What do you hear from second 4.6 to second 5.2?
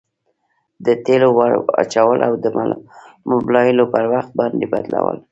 بدلول.